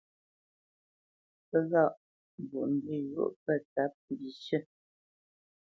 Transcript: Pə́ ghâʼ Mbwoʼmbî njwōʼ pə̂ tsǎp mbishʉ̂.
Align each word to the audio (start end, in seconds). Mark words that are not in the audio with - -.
Pə́ 1.49 1.59
ghâʼ 1.69 1.93
Mbwoʼmbî 2.41 2.95
njwōʼ 3.05 3.31
pə̂ 3.43 3.55
tsǎp 3.71 3.93
mbishʉ̂. 4.11 4.59